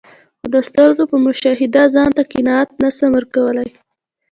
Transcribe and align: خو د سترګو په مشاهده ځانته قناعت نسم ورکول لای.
خو 0.39 0.45
د 0.53 0.57
سترګو 0.69 1.03
په 1.11 1.17
مشاهده 1.25 1.83
ځانته 1.95 2.21
قناعت 2.31 2.69
نسم 2.81 3.09
ورکول 3.15 3.51
لای. 3.57 3.69